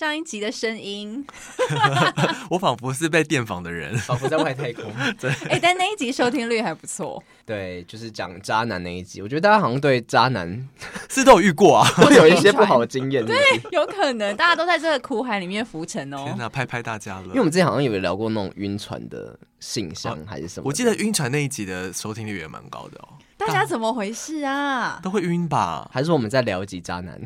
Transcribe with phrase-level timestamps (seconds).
[0.00, 1.22] 上一集的声音，
[2.48, 4.84] 我仿佛是被电访的人，仿佛在外太空。
[5.20, 7.22] 对，哎，但那一集收听率还不错。
[7.44, 10.66] 对，就是讲渣男那一集，我觉得大家好像对渣男
[11.10, 13.22] 是都有遇过啊，会有一些不好的经验。
[13.26, 13.36] 对，
[13.72, 16.24] 有可能大家都在这个苦海里面浮沉哦。
[16.24, 17.26] 天哪，拍拍大家了。
[17.26, 23.19] 因为我们之前好像有聊过那种晕船的性向还是什么，我记得晕船那一集的收听率也蛮高的哦。
[23.40, 25.00] 大家怎么回事啊？
[25.02, 25.88] 都会晕吧？
[25.90, 27.18] 还是我们在聊一集渣男？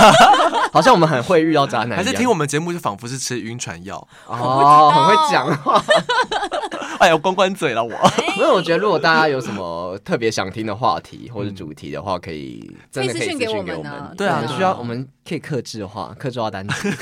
[0.72, 3.96] 好像我们很会遇到渣男，还是听我们节目就仿佛是吃晕船药？
[4.26, 5.82] 哦，很会讲话。
[7.00, 7.90] 哎呦，关关嘴了我。
[8.36, 14.12] 因为我觉得，如果大家有什么特别想听的话题或者主题的话，可以真的可以私讯给我们呢。
[14.18, 16.90] 对啊，需要我们可以克制化、克制化单词。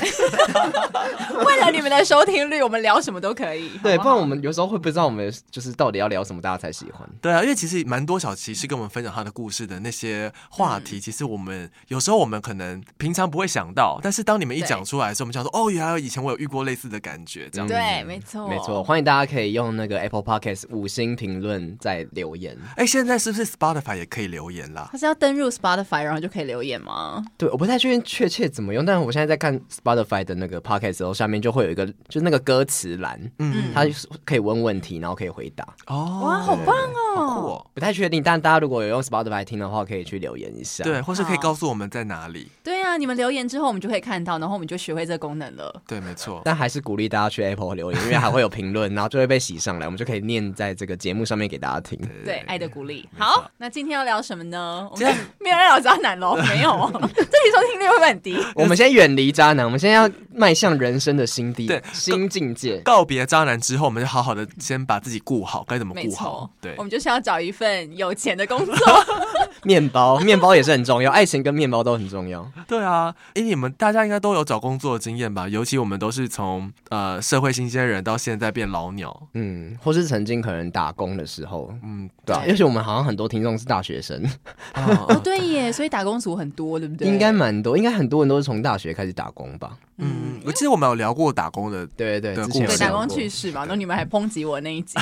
[1.45, 3.69] 为了你们的收听率，我们聊什么都可以。
[3.83, 7.07] 对，不然我们有时候会不知道我们就是到底要聊什么，大家才喜欢。
[7.21, 17.67] 对啊，因为其实蛮多小琪是跟我们分享他的故事的那些话题，其实我们有时候我们可能平常不会想到，但是当你们一讲出来的时候，我们想说哦，原来以前我有遇过类似的感觉，这样。
[17.67, 18.83] 对，没错，没错。
[18.83, 22.57] 欢迎大家可以用那个 Apple Podcast 五星评论再留言。
[22.77, 24.87] 哎，现在是不是 Spotify 也可以留言啦？
[24.91, 27.25] 他是要登入 Spotify 然后就可以留言吗？
[27.37, 33.85] 对，我不太确定确切怎么用，但是我现在在看 Spotify 的那个 Podcast 的时候，下面就会有一个，就那个歌词栏，嗯，它
[34.23, 35.67] 可以问问题，然后可以回答。
[35.87, 37.15] 哦，哇，好棒哦！
[37.15, 37.65] 好酷哦！
[37.73, 42.49] 不太确定，但大家如果有用 Spotify 听的话，可以去留言一下，对，或是可以告诉我们在哪里。
[42.63, 45.81] 对啊，你们留言之后，我们就可以看到，然后我们就学会这个功能了。
[45.87, 46.41] 对，没错。
[46.45, 51.99] 但还是鼓励大家去 Apple 留言，因为还会有评论，然后就会被洗上来，我们就可以念在这个节目上面给大家听。
[52.23, 53.07] 对，爱的鼓励。
[53.17, 54.87] 好，那今天要聊什么呢？
[54.91, 56.89] 我们没有人聊渣男喽， 没有。
[57.01, 58.37] 这里收听率会不会很低？
[58.55, 62.77] 我们先远离渣男，我们现在要迈向人生的新地，对，新境界。
[62.81, 66.49] 告别渣男之后，我们就好好的先把自己顾好，该怎么顾好？
[66.61, 68.75] 对，我们就是要找一份有钱的工作。
[69.63, 72.49] 面包，面包也是很重要，爱情跟面包都很重要。
[72.67, 75.47] 对啊，哎，你们大家应该都有找工作的经验吧？
[75.49, 82.43] 尤其我们都是从呃社会新鲜人到现在变老鸟，嗯，或是曾经可能打工的时候，嗯，对啊。
[82.47, 84.21] 而且我们好像很多听众是大学生，
[84.75, 87.07] 哦，对耶，所以打工族很多，对不对？
[87.07, 89.77] 应该蛮多，应该很多人都是从大学开始打工吧？
[90.01, 94.97] 嗯，我记得我们有聊过打工的，对对对，对打工趣事嘛，然后你们还抨击我那一集，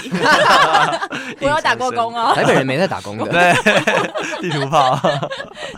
[1.39, 3.53] 我有打过工哦，台北人没在打工的，对，
[4.41, 4.99] 地图炮。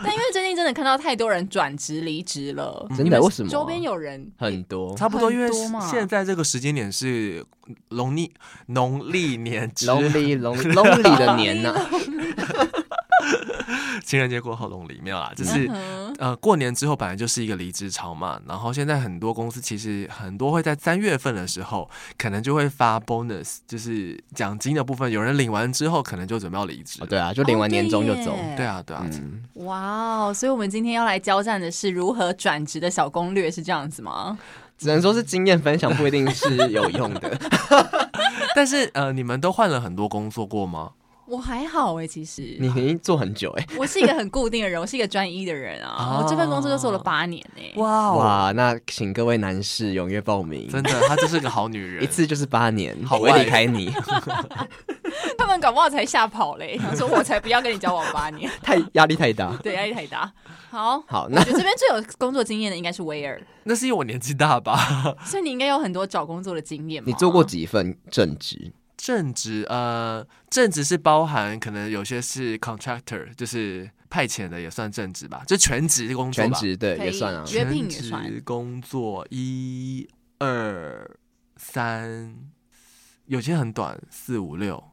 [0.02, 3.20] 但因为最近真的看到太多人转职离职了，真的？
[3.20, 3.50] 为什么？
[3.50, 5.50] 周边有人很多，差不多，因为
[5.90, 7.44] 现在这个时间点是
[7.90, 8.32] 农历
[8.70, 11.74] 农历年，农历农农历的年呢。
[14.04, 15.70] 情人节过后龙里面啦，就是
[16.18, 21.88] 呃过年之后本来就是一个离职潮嘛，然后现在很多公司其实很多会在三月份的时候
[22.18, 26.98] 可能就会发 bonus，就是奖金的部分，有人领完之后可能就准备要离职。
[27.02, 28.32] 哦，对啊，就领完年终就走。
[28.32, 29.06] 哦，对啊，对啊。
[29.12, 29.78] 嗯，哇
[30.24, 34.36] 哦，所以我们今天要来交战的是如何转职的小攻略，是这样子吗？
[34.76, 37.38] 只能说是经验分享，不一定是有用的。
[38.56, 40.92] 但是呃，你们都换了很多工作过吗？
[41.26, 42.56] 我还好哎、欸，其实。
[42.58, 53.92] 你已经做很久哎、欸，我是一个很固定的人，我是一个专一的人啊，啊 我这份工作就做了八年哎、欸，哇哇，那请各位男士踊跃报名，真的，她就是个好女人， 一次就是八年，好，我会离开你，
[55.40, 60.30] 他们搞不好才吓跑嘞， 想说我才不要跟你交往八年， 太压力太大， 对，压力太大。
[60.68, 64.76] 好好，那我觉得这边最有工作经验的应该是威尔，那是因为我年纪大吧，
[65.24, 68.70] 所以你应该有很多找工作的经验，你做过几份正职？
[68.96, 76.50] 正职呃，正职是包含可能有些是 contractor，就是派遣的也算正职吧，就全职工作吧。
[76.50, 78.22] 全职对也算啊，约聘也算。
[78.22, 80.06] 全职工作一
[80.38, 81.16] 二
[81.56, 82.36] 三，
[83.24, 84.89] 有些很短，四五六，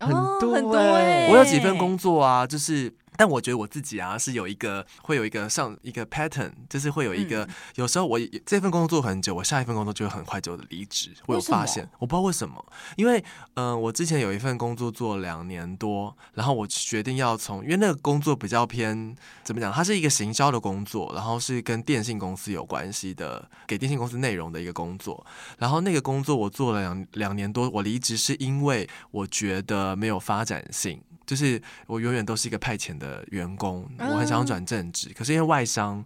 [0.00, 0.10] 很
[0.40, 1.28] 多很多哎。
[1.30, 2.92] 我有几份工作啊，就是。
[3.16, 11.14] 但我觉得我自己啊，是有一个会有一个上一个 pattern，就是会有一个，嗯、有时候我这份工作做很久，我下一份工作就会很快就离职。
[11.26, 12.64] 我有发现，我不知道为什么，
[12.96, 13.18] 因为
[13.54, 25.24] 嗯、呃，我之前有一份工作做两年多，然后我决定要从，因为那个工作比较偏怎么讲，它是一个行销的工作，然后是跟电信公司有关系的，给电信公司内容的一个工作。
[25.58, 33.22] 然后那个工作我做了两两年多，我离职是因为我觉得没有发展性，就是我永远都是一个派遣的。
[33.30, 36.04] 员工，我很想转正职，可是因为外商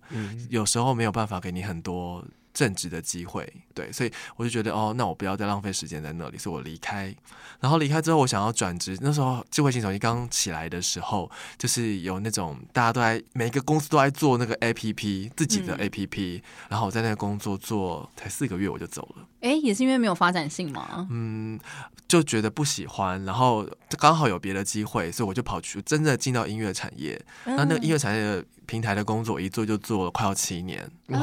[0.49, 2.25] 有时候没有办法给你很多。
[2.61, 7.15] 正职的机会，对，所以我就觉得哦，那我不要再浪费时间在那里，所以我离开。
[7.59, 8.99] 然后离开之后，我想要转职。
[9.01, 16.43] 那时候智慧型手机刚起来的时候，就是有那种大家都在每个公司都在做那个 APP，自己的 APP，嗯。
[16.69, 19.27] 然后我在那个工作做才四个月我就走了。
[19.41, 21.09] 哎，也是因为没有发展性吗？
[21.11, 21.59] 嗯，
[22.07, 23.67] 就觉得不喜欢，然后
[23.99, 27.19] 刚好有别的机会，所以我就跑去真的进到音乐产业。
[27.47, 30.87] 那、嗯、那个音乐产业的平台的工作一做就做了快要七年。
[31.09, 31.21] 哇！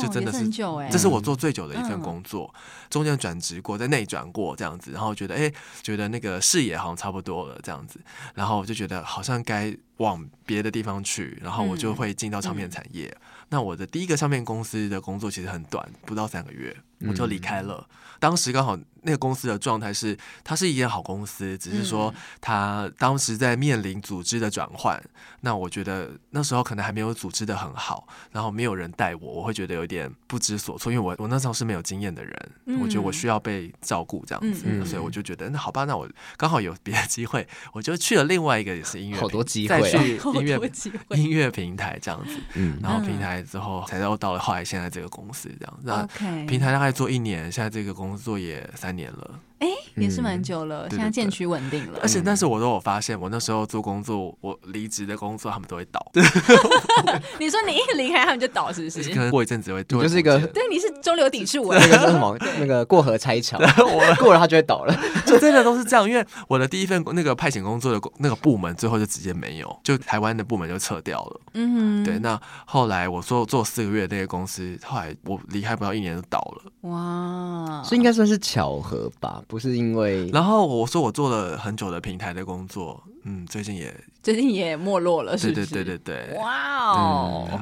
[0.00, 0.48] 就真的是，
[0.90, 2.52] 这是我做最久的一份工作，
[2.88, 5.52] 中间转职过，在内转过这样子，然后觉得哎，
[5.82, 8.00] 觉得那个视野好像差不多了这样子，
[8.34, 13.14] 然后我就觉得好像该往别的地方去，然后我就会进到唱片产业。
[13.48, 17.86] 那我的第一个唱片公司的工作其实很短，不到三个月我就离开了。
[18.18, 25.00] 当时刚好那个公司的状态是，它是一间好公司，只是说它当时在面临组织的转换。
[25.40, 32.52] 那我觉得那时候可能还没有组织的很好，然后没有人带我，我会觉得有点不知所措，因为我我那时候是没有经验的人，
[32.82, 36.06] 我觉得我需要被照顾这样子，所以我就觉得那好吧，那我
[36.36, 40.70] 刚好有别的机会，我就去了另外一个也是音乐， 好多机会，再去音乐
[41.16, 42.38] 音乐平台这样子，
[42.82, 46.06] 然后平台之后才又到了后来现在这个公司这样，那
[46.44, 49.40] 平台大概做一年，现在这个公工作也三三年了。
[49.60, 51.98] 哎，也是蛮久了，嗯、现在渐趋稳定了。
[52.02, 56.04] 而且，但是我都有发现，我那时候做工作，我离职的工作，他们都会倒。
[57.38, 59.02] 你说你一离开，他们就倒，是不是？
[59.10, 66.08] 可能过一阵子会，就是一个对，你是中流砥柱，那个什么，那个过河拆桥，我 过了他就会倒了， 就真的都是这样。
[66.08, 71.40] 因为我的第一份那个派遣工作的那个部门，最后就直接没有，就台湾的部门就撤掉了。
[71.52, 72.18] 嗯，对。
[72.20, 76.72] 那后来我做做四个月的那个公司，后来我离开不到一年就倒了。
[76.88, 79.42] 哇，所以应该算是巧合吧。
[79.50, 83.92] 不是因为，然后我说我做了很久的平台的工作，嗯，最近也
[84.22, 85.66] 最近也没落了，是不是？
[85.66, 87.48] 对对对对对，哇哦。
[87.52, 87.58] 嗯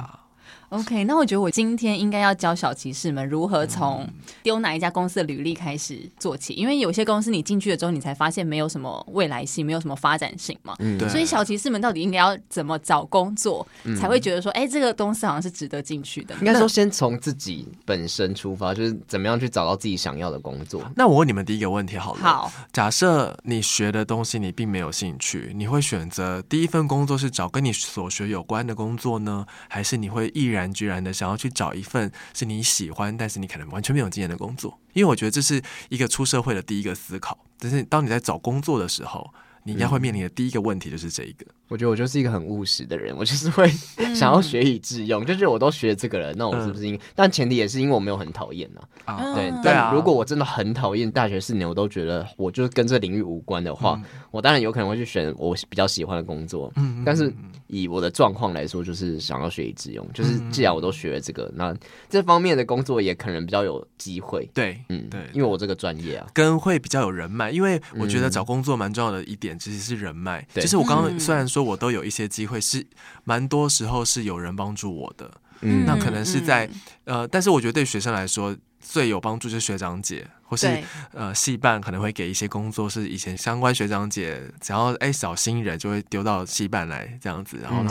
[0.70, 4.06] OK，那我觉得我今天应该要教小骑士们如何从
[4.42, 10.76] 丢哪一家公司的履历开始做起，因为有些公司你进去了之后，你才发现没有什么未来性，没有什么发展性嘛。
[10.80, 13.66] 嗯，所以小骑士们到底应该要怎么找工作，
[13.98, 16.34] 才会觉得说，哎、欸，这个公司好像是值得进去的？
[16.40, 20.82] 应该说先从自己本身出发，就是怎么样去找到自己想要的工作。
[20.94, 31.38] 那我问你们第一个问题好了，好，假设你学的东西你并没有兴趣，你会选择第一份工作是找跟你所学有关的工作呢，还是你会毅然然，居然的想要？
[31.38, 37.38] 去找一份是你喜欢，但是你可能完全没有经验的工作，因为我觉得这是一个出社会的第一个思考。
[37.60, 39.32] 但是当你在找工作的时候，
[39.68, 41.44] 你应该会面临的第一个问题就是这一个。
[41.68, 43.68] 我觉得我就是一个很务实的人， 我就是会
[44.14, 46.94] 想要学以致用，嗯、就是我都学这个了，那我是不是应？
[46.94, 48.80] 嗯、但前提也是因为我没有很讨厌啊。
[49.04, 49.92] 啊，对，对啊。
[49.92, 56.72] 如果我真的很讨厌大学四年，我都觉得我就是跟这领域无关的话，嗯、我当然有可能会去选我比较喜欢的工作。
[56.76, 57.30] 嗯，但是
[57.66, 61.76] 以我的状况来说，就是想要学以致用，就是既然我都学了这个，那
[62.08, 64.48] 这方面的工作也可能比较有机会。
[64.54, 70.46] 对，嗯，对，因为我这个专业啊，跟会比较有人脉，因为我觉得找工作蛮重要的一点其实是人脉。
[70.54, 72.86] 对，就是我刚刚虽然说我都有一些机会，是
[73.24, 76.66] 蛮多时候是有人帮助我的，嗯，那可能是在、
[77.04, 80.82] 嗯、呃，但是我觉得对学生来说最有帮助就是学长姐，或是
[81.12, 87.90] 呃系办可能会给一些工作，是以前相关学长姐，只要哎小新人就会丢到系办来这样子，然后呢。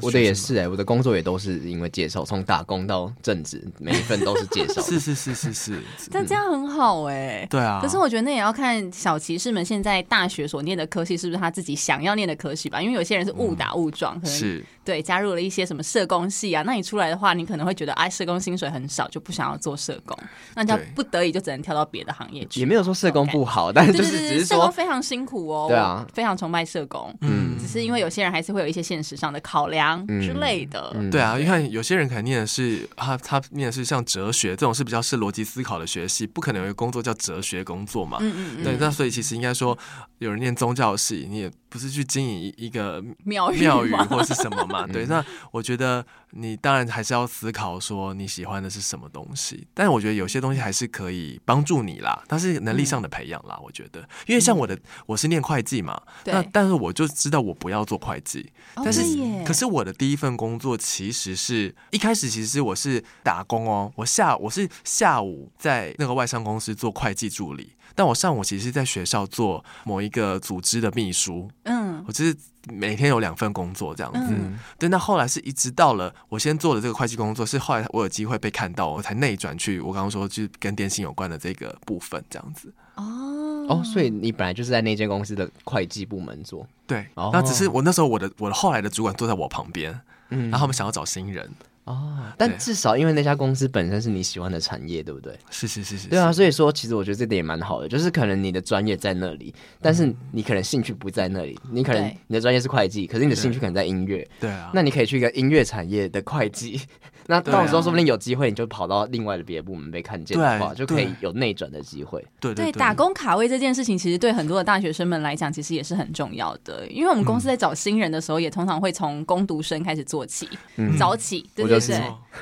[0.00, 4.80] 我的也是哎、欸，我的工作也都是因为介绍，从打工到正职，每一份都是介绍。
[4.86, 7.46] 是是是是是， 但这样很好哎、欸。
[7.50, 7.80] 对啊。
[7.82, 20.16] 可是我觉得那也要看小骑士们现在大学所念的科系是不是他自己想要念的科系吧，因为有些人是误打误撞，嗯、可能是对加入了一些什么社工系啊，那你出来的话，你可能会觉得哎，社工薪水很少，就不想要做社工，
[20.54, 22.60] 那就不得已就只能跳到别的行业去。
[22.60, 25.66] 也没有说社工不好，但是就是只是说社工非常辛苦哦。
[25.68, 30.46] 对啊，非常崇拜社工，嗯，只是因为有些人还是会有一些现实上的考量之类。
[30.46, 38.18] 类的，嗯、对啊，你看有些人可能念的是他他念的是像哲学这种是比较是逻辑思考的学系，不可能有一个工作叫哲学工作嘛。
[38.20, 38.62] 嗯嗯嗯。
[38.62, 39.76] 对，那所以其实应该说，
[40.18, 44.86] 有人念宗教系，你也不是去经营一个庙庙宇或是什么嘛。
[44.88, 53.56] 对，那我觉得你当然还是要思考说你喜欢的是什么东西，但是我觉得有些东西还是可以帮助你啦，但是能力上的培养啦。
[53.58, 60.36] 嗯、我觉得，因为像我的我是念会计嘛，对那但是我就知道我不要做会计，但是、哦、可是我的第一份。
[60.36, 63.90] 工作其实是一开始，其实我是打工哦。
[63.96, 71.50] 我下我是下午在那个外商公司做会计助理，但我上午其实是在学校做某一个组织的秘书。
[71.64, 72.36] 嗯，我就是
[72.68, 74.28] 每天有两份工作这样子。
[74.30, 74.88] 嗯，对。
[74.88, 82.72] 那后来是一直到了我先做的这个会计工作，是后来我有机会被看到，我才内转去我刚刚说就跟电信有关的这个部分这样子。
[82.94, 83.32] 哦。
[83.68, 86.64] 哦，所以你本来就是在那间公司的会计部门做。
[86.86, 89.98] 对，那只是我那时候我的我的后来的主管坐在我旁边，
[90.28, 91.50] 嗯，然后他们想要找新人。
[91.86, 95.38] 哦，但至少因为那家公司本身是你喜欢的产业，对不对？
[95.50, 106.80] 是是是是，对啊，所以说其实我觉得这点也蛮好的，就是可能你的专业在那里，但是你可能兴趣不在那里，你可能你的专业是会计，可是你的兴趣可能在音乐，对啊，那你可以去一个音乐产业的会计。
[107.28, 112.24] 那到时候说不定有机会，你就跑到另外的别的部门被看见的话，就可以有内转的机会。
[112.38, 116.86] 对对，打工卡位这件事情，其实对很多的大学生们来讲，其实也是很重要的。
[116.86, 120.48] 因为我们公司在找新人的时候，也通常会从工读生开始做起，
[120.96, 121.75] 早起，对对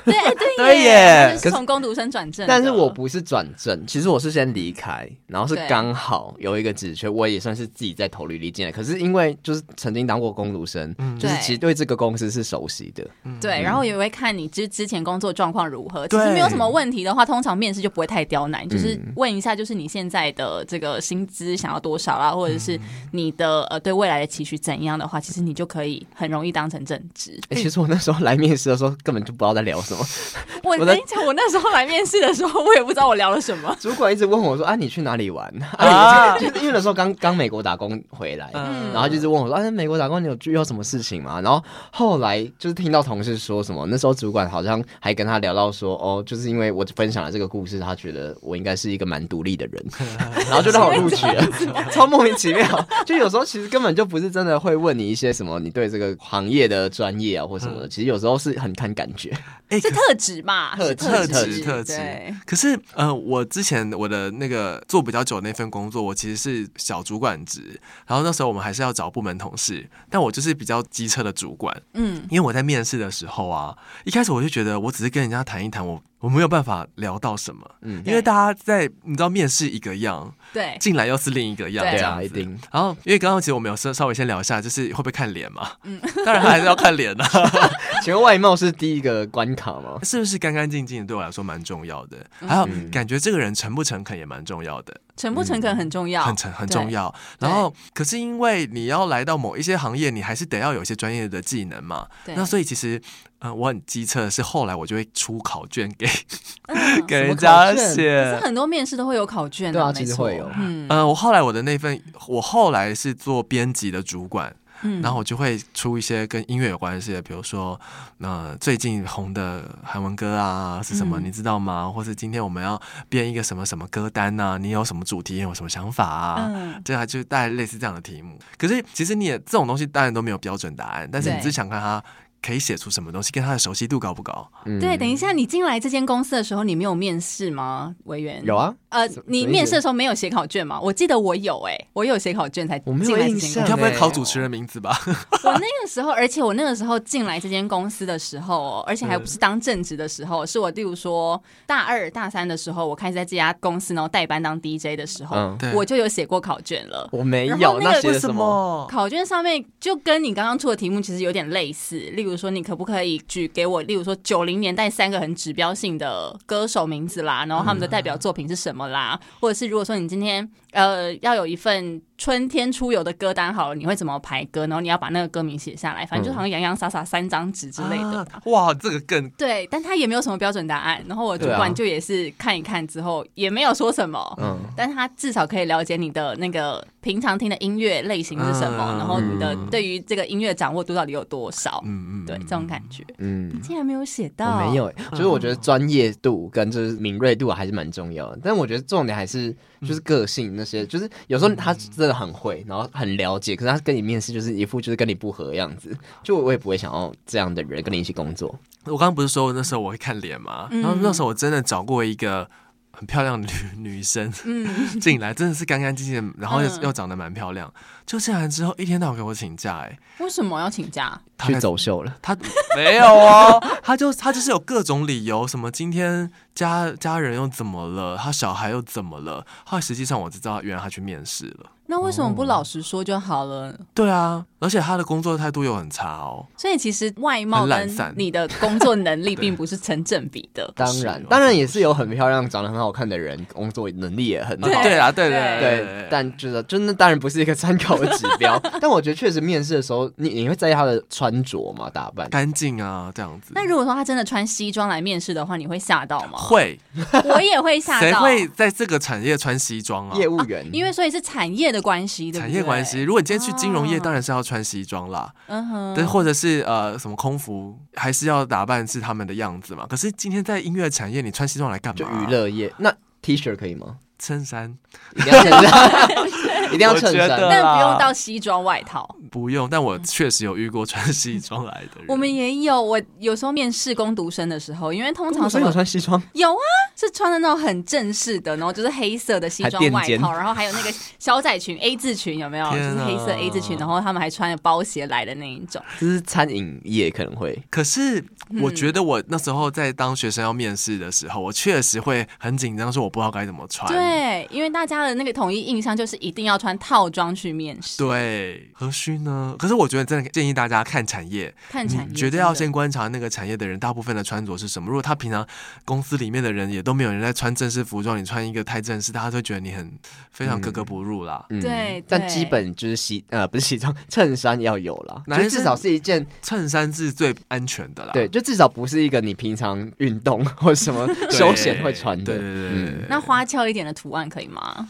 [0.03, 2.45] 对，对对耶，是从工读生转正。
[2.47, 8.71] 但是我不是转正，其实我是先离开，然后是刚好有一个职缺，我也算是自己在投履历进来。
[8.71, 13.07] 可是因为就是曾经当过工读生，就是其实对这个公司是熟悉的。
[13.39, 22.79] 对，然后也会看你之之前工作状况如何，其实没有什么问题的话，通常面试就不会太刁难，就是问一下，就是你现在的这个薪资想要多少啦，或者是
[23.11, 27.39] 你的呃对未来的期许怎样的话，其实你就可以很容易当成正职。
[27.49, 30.03] 哎，其实我那时候来面试的时候，根本就不知道在聊什么。
[30.63, 33.75] 我跟你讲，我那时候来面试的时候，我也不知道我聊了什么。
[33.79, 38.49] 主管一直问我说：“啊，你去哪里玩？”啊， 就是因为那时候刚刚美国打工回来，
[38.93, 45.35] 然后就是问我说：“啊，在美国打工你有遇到什么事情吗？”然后后来就是听到同事说什么，那时候主管好像还跟他。
[45.45, 49.85] 聊到说哦，就是因为我分享了这个故事，他觉得我应该是一个蛮独立的人，
[50.47, 51.45] 然后就让我录取了，
[51.91, 52.65] 超莫名其妙。
[53.05, 59.31] 就有时候其实根本就不是真的会问你一些什么，你对这个行业的专业啊或什么的，其实有时候是很看感觉，
[59.69, 62.35] 哎，是特质嘛，特特质特质。
[62.45, 75.45] 可是呃，我之前我的那个做比较久的那份工作，我其实是小主管职，然后那时候我们还是要找部门同事，但我就是比较机车的主管，嗯，因为我在面试的时候啊，一开始我就觉得我只是跟人家。
[75.45, 82.49] 谈一谈，我我没有办法聊到什么，嗯，因为大家在你知道面试一个样，对，进来又是另一个样，对啊一定。
[82.71, 85.71] 然后因为刚刚其实我们有稍稍微先聊一下，就是会不会看脸嘛？
[85.83, 87.23] 嗯， 当然还是要看脸的。
[88.01, 89.99] 请问外貌是第一个关卡吗？
[90.03, 92.17] 是不是干干净净对我来说蛮重要的？
[92.39, 94.95] 还有感觉这个人诚不诚恳也蛮重要的。
[95.15, 97.13] 诚不诚恳很重要，很诚很重要。
[97.39, 102.07] 然后可是因为你要来到某一些行业，你还是得要有一些专业的技能嘛。
[102.27, 103.01] 那所以其实。
[103.39, 106.07] 嗯，我很机车，是后来我就会出考卷给、
[106.67, 108.23] 嗯、 给人家写。
[108.23, 110.49] 可是很多面试都会有考卷，对啊，其实会有。
[110.55, 117.79] 嗯，呃，我后来我的那份，我后来是做编辑的主管，嗯，然后我就会出一些跟音乐有关系的，比如说，
[118.19, 121.89] 呃，最近红的韩文歌啊是什么，嗯、你知道吗？
[121.89, 124.57] 或是今天我们要编一个什么什么歌单啊？
[124.57, 125.37] 你有什么主题？
[125.37, 126.51] 有什么想法啊？
[126.53, 128.37] 嗯，这还就带类似这样的题目。
[128.57, 132.03] 可是其实你也这种东西当然都没有标准答案，但是你只想看他。
[132.41, 133.31] 可以写出什么东西？
[133.31, 134.47] 跟他的熟悉度高不高？
[134.65, 137.95] 嗯、对，等一下，你进来这间公司的时候，你没有面试吗？
[138.03, 138.71] 委员有啊。
[138.95, 140.79] 呃，你面试的时候没有写考卷吗？
[140.79, 143.59] 我记得我有，哎，我有写考卷才进来这间公司。
[143.59, 144.97] 你该不会考主持人名字吧？
[145.43, 157.09] 我那个时候，而且我那个时候进来这间公司的时候，而且还不是当正职的时候，是我例如说大二大三的时候，我开始在这家公司然后代班当 DJ 的时候，我就有写过考卷了。
[157.11, 158.87] 我没有，那写什么？
[158.89, 163.21] 考卷上面就跟你刚刚出的题目其实有点类似，例如说你可不可以。
[163.27, 171.99] 举给我，例如说九零年代三个很指标性的歌手名字啦，然后他们的代表作品是什么啦，或者是如果说你今天呃要有一份。
[172.17, 174.61] 春天出游的歌单好了，你会怎么排歌？
[174.67, 178.19] 然后你要把那个歌名写下来，反正就好像洋洋洒洒三张纸之类的。
[178.19, 178.41] 啊。
[178.45, 181.03] 哇，这个更对，但他也没有什么标准答案。
[181.09, 184.33] 然后我主管就也是看一看之后，也没有说什么。
[184.41, 191.83] 嗯，但他至少可以了解你的那个平常听的音乐类型是什么，嗯、然后你的对于这个音乐掌握度到底有多少？
[191.85, 193.03] 嗯嗯，对，这种感觉。
[193.17, 194.65] 嗯，你竟然没有写到？
[194.65, 198.39] 没有，所以我觉得专业度跟就是敏锐度还是蛮重要的。
[198.41, 199.53] 但我觉得重点还是
[199.85, 201.73] 就是个性那些，就是有时候他。
[201.95, 208.57] 真的很会，然后很了解，可是他跟你面试就是一副就是跟你不合的样子，就我也不会想要这样的人跟你一起工作。
[208.85, 210.67] 我刚刚不是说那时候我会看脸吗？
[210.71, 212.49] 然后那时候我真的找过一个
[212.97, 214.67] 很漂亮的女 女生，嗯，
[214.99, 217.71] 进来真的是干干净净，然后又又长得蛮漂亮。
[218.05, 221.19] 就进来之后一天到晚给我请假，哎，为什么要请假？
[221.39, 222.15] 去走秀了？
[222.21, 222.37] 他
[222.75, 229.45] 没有哦，他就他就是有各种理由，什么今天家家人又怎么了，他小孩又怎么了？
[229.65, 231.71] 后来实际上我知道，原来他去面试了。
[231.87, 233.69] 那为什么不老实说就好了？
[233.69, 236.45] 哦、对啊，而且他的工作态度又很差哦。
[236.57, 240.71] 所以其实外貌跟你的工作能力 并不是成正比的。
[240.75, 244.67] 当然，当然也是有很漂亮、长得很好看的人，工作能力也很好。
[244.67, 248.59] 对啊，对对对，对，但觉得真的当然不是一个参考的指标。
[248.81, 251.89] 但我觉得确实面试的时候，你你会在意他的穿着嘛？
[251.89, 253.51] 打扮干净啊，这样子。
[253.53, 256.37] 那如果说他真的穿西装来面试的话，你会吓到吗？
[256.37, 256.79] 会，
[257.25, 257.99] 我也会吓到。
[257.99, 260.17] 谁会在这个产业穿西装啊？
[260.17, 262.51] 业务员，因为所以是产业的关系，对不对？
[262.51, 263.03] 产业关系。
[263.03, 265.31] 如果你今天去金融业，当然是要穿西装啦。
[265.47, 265.93] 嗯哼。
[265.95, 269.85] 但或者是呃什么空服，还是要打扮是他们的样子嘛。
[269.87, 271.97] 可是今天在音乐产业，你穿西装来干嘛？
[271.97, 272.91] 就娱乐业，那
[273.21, 273.97] T 恤可以吗？
[274.17, 274.73] 衬衫，
[275.15, 276.09] 一定要衬衫，
[276.73, 279.07] 一定要衬衫，但不用到西装外套。
[279.31, 282.05] 不用，但我确实有遇过穿西装来的人。
[282.09, 286.63] 我们也有，我有时候面试工读生的时候，因为通常是有穿西装，有啊，
[286.95, 292.65] 是穿的那种很正式的，然后就是黑色的西装外套，然后还有那个小仔裙 A 字裙，有没有？
[292.71, 295.81] 就是黑色 A 字裙，然后他们还穿着包鞋来的那一种。
[295.99, 298.23] 这是餐饮业可能会，可是
[298.61, 303.91] 我觉得我那时候在当学生要面试的时候，我确实会很紧张，说我不知道该怎么穿。
[303.91, 307.97] 对，因为大家的那个统一印象就是一定要穿套装去面试。
[307.97, 309.53] 对，何须呢？
[309.59, 310.05] 可是我觉得。
[310.05, 314.87] 真的建议大家看产业，看产业，绝对要先观察那个产业的人大部分的穿着是什么。
[314.87, 315.43] 如果他平常
[315.83, 319.91] 公司里面的人也都没有人在穿正式服装，你穿一个太正式，大家都觉得你很
[320.29, 321.43] 非常格格不入啦。
[321.49, 328.11] 嗯、对，但基本就是西呃不是西装，衬衫要有啦，就至少是一件衬衫是最安全的啦。
[328.13, 332.25] 对，就至少不是一个你平常运动或什么 休闲会穿的。
[332.25, 333.05] 对对对，对，对、嗯。
[333.09, 334.87] 那花俏一点的图案可以吗？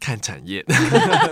[0.00, 0.64] 看产业，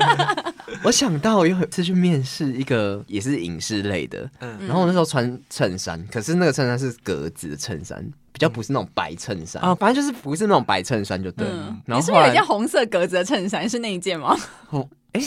[0.84, 7.98] 我想到我有一次去面试一个也是影视类的，嗯，然后我那时候穿衬衫，可是那个衬衫是格子的衬衫，
[8.30, 11.48] 比较不是那种白衬衫啊，反正就是不是那种白衬衫就对。
[11.50, 13.66] 嗯，然后你是不是有一件红色格子的衬衫？
[13.68, 14.36] 是那一件吗？
[14.70, 15.20] 哦，哎。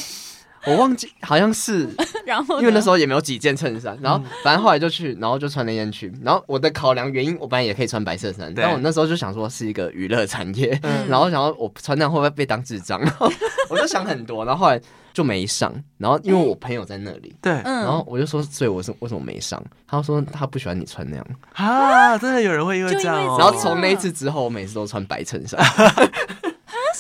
[0.66, 1.90] 我忘记好像是，
[2.26, 6.14] 然后因为那时候也没有几件衬衫，然后反正后来就去，然后就穿那件去。
[6.24, 13.02] 然后我的考量原因，我本来也可以穿白色衫，但我那时候就想说是一个娱乐产业，然后想说我穿那样会不会被当智障？
[13.02, 13.32] 然 后
[13.70, 14.80] 我就想很多，然后后来
[15.14, 15.74] 就没上。
[15.98, 19.62] 然后因为我朋友在那里，对，然后我就说，所以我是为什么没上？
[19.88, 23.18] 他说他不喜欢你穿那样啊，真的有人会因为这样。
[23.38, 25.60] 然后从那一次之后，我每次都穿白衬衫。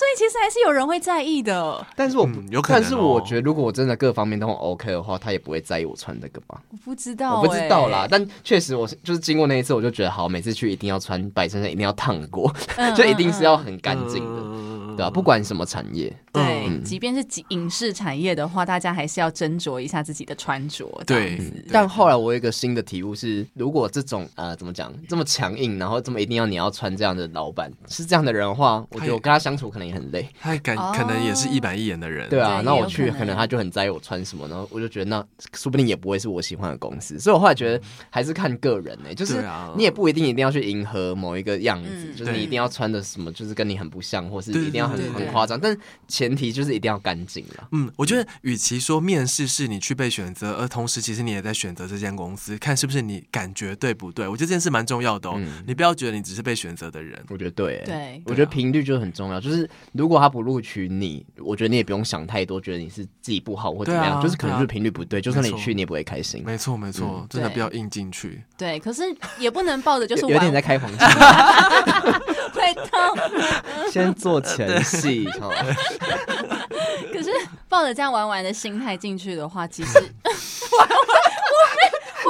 [0.01, 6.59] 所以其实还是有人会在意的，但是我、嗯、有可能、哦，但是我觉得如果我真的各方面都很 OK 的话，他也不会在意我穿这个吧。
[6.71, 8.07] 我不知道、欸，我不知道啦。
[8.09, 14.41] 但确实，我就是经过那一次，我就觉得好，每次去一定要穿白衬衫，一定要烫过，嗯、 就一定是要很干净的。
[14.91, 20.85] 嗯对啊，不管什么产业，对，嗯、即便是影视产业的话，大家还是要斟酌一下自己的穿着。
[21.05, 21.39] 对，
[21.71, 30.27] 但后来我有一个新的体悟是，如果这种呃怎么讲这么强硬，然后这么一定要你要穿这样的老板是这样的人的话，我觉得我跟他相处可能也很累。
[30.41, 32.29] 他感可能也是一板一眼的人。
[32.29, 37.19] 对啊，那我去可能他就很在意我穿什么，然后我就觉得那说不定也不会是我喜欢的公司。
[37.19, 39.43] 所以我后来觉得还是看个人呢、欸，就是
[39.75, 45.75] 你也不一定一定要去迎合某一个样子，嗯、就是你一定要穿的什么，就是跟你很不像，或是一定要很很夸张，但
[46.07, 47.67] 前提就是一定要干净了。
[47.71, 54.27] 嗯，我觉得与其说面试是你去被选择，而同时其实你也在选择这间公司，看是不是你感觉对不对？
[54.27, 55.35] 我觉得这件事蛮重要的哦。
[55.37, 57.23] 嗯、你不要觉得你只是被选择的人。
[57.29, 59.39] 我觉得对，对，我觉得频率就很重要。
[59.39, 65.19] 就是如果他不录取你，我觉得你也不用想太多，觉得你是自己不好或怎么样，啊、就是可能就是频率不对。
[65.19, 66.43] 啊、就算你去，你也不会开心。
[66.45, 68.43] 没错，没错，嗯、真的不要硬进去。
[68.57, 69.03] 对，可是
[69.37, 71.09] 也不能抱着就是有点在开黄腔。
[72.73, 73.91] 会痛。
[73.91, 75.25] 先做前戏。
[77.13, 77.29] 可是
[77.69, 79.97] 抱着这样玩玩的心态进去的话，其实
[80.71, 80.87] 我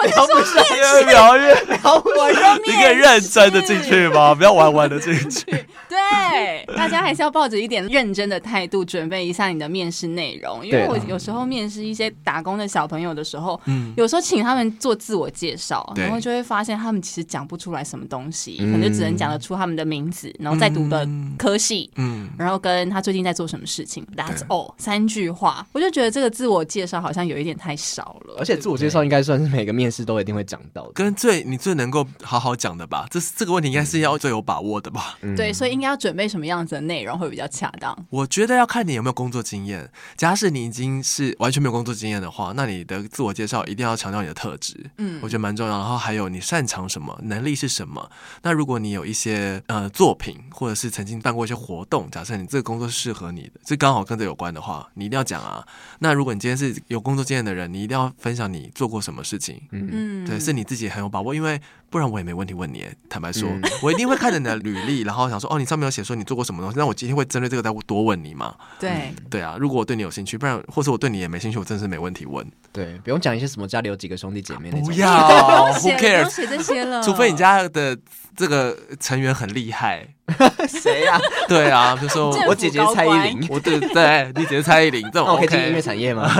[0.02, 4.34] 我我我就说越描越描，我说你可以认真的进去吗？
[4.34, 5.46] 不要玩玩的进去。
[5.88, 37.96] 对，大家还是要抱着一点认真的态度准备一下你的面试内容，因为我有时候面试一些打工的小朋友的时候，嗯，有时候请他们做自我介绍，然后就会发现他们其实讲不出来什么东西，可能就只能讲得出他们的名字，然后在读的科系，嗯，然后跟他最近在做什么事情，That's all，三句话，我就觉得这个自我介绍好像有一点太少了，而且自我介绍应该算是每个面试都一定会讲到的，跟最你最能够好好讲的吧，这是这个问题应该是要最有把握的吧，对，所以应该要准备什么样子的内容会比较恰当？
[38.10, 39.92] 我觉得要看你有没有工作经验。
[40.16, 45.78] 假使你已经是完全没有工作经验的话，那你的自我介绍一定要强调你的特质，嗯，我觉得蛮重要。
[45.78, 48.10] 然后还有你擅长什么，能力是什么。
[48.44, 55.66] 那如果你有一些呃作品，或者是曾经办过一些活动，假设你这个工作是适合你的，这刚好跟这有关的话，你一定要讲啊。
[56.00, 62.86] 那如果你今天是有工作经验的人，你一定要分享你做过什么事情，嗯，对，是你自己很有把握，因为不然我也没问题问你。
[63.08, 63.48] 坦白说，
[63.84, 65.92] 我一定会看着你的履历，然后想说，哦，你上面有。
[65.92, 68.56] 写说你做过什么东西，那我今天会针对这个再多问你嘛？
[68.80, 72.50] 对、嗯、对啊，如果我对你有兴趣，不然或者我对你也没兴趣，我真的是没问题问。
[72.72, 76.30] 对，不用讲一些什么家里有几个兄弟姐妹那种，不要， Who cares？
[76.30, 77.98] 写这些了，除非你家的
[78.38, 80.08] 这个成员很厉害。
[80.70, 81.20] 谁呀？
[81.50, 86.32] 对啊，就说我姐姐蔡依林，我对对，你姐姐蔡依林，这种 OK 进音乐产业吗？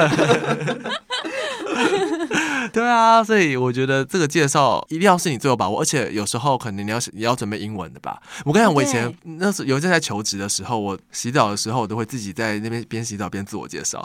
[2.74, 8.22] 对啊，所以我觉得这个介绍一定要是你最有把握，而且有时候可能你要也要准备英文的吧。
[8.46, 14.00] 我跟你讲，我以前那时候有一次在求职的时候，我洗澡的时候，我都会自己在那边边洗澡边自我介绍